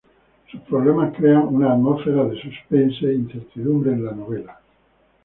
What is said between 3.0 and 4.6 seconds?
e incertidumbre en la novela.